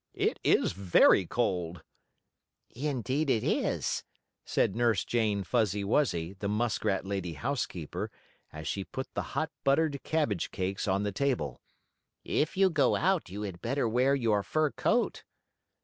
"It 0.15 0.39
is 0.43 0.71
very 0.71 1.27
cold." 1.27 1.83
"Indeed 2.71 3.29
it 3.29 3.43
is," 3.43 4.03
said 4.43 4.75
Nurse 4.75 5.05
Jane 5.05 5.43
Fuzzy 5.43 5.83
Wuzzy, 5.83 6.33
the 6.33 6.47
muskrat 6.49 7.05
lady 7.05 7.33
housekeeper, 7.33 8.09
as 8.51 8.67
she 8.67 8.83
put 8.83 9.13
the 9.13 9.21
hot 9.37 9.51
buttered 9.63 10.01
cabbage 10.01 10.49
cakes 10.49 10.87
on 10.87 11.03
the 11.03 11.11
table. 11.11 11.61
"If 12.23 12.57
you 12.57 12.71
go 12.71 12.95
out 12.95 13.29
you 13.29 13.43
had 13.43 13.61
better 13.61 13.87
wear 13.87 14.15
your 14.15 14.41
fur 14.41 14.71
coat." 14.71 15.23